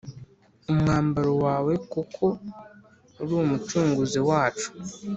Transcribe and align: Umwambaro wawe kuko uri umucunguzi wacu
Umwambaro 0.71 1.31
wawe 1.45 1.73
kuko 1.91 2.23
uri 3.21 3.33
umucunguzi 3.43 4.19
wacu 4.29 4.69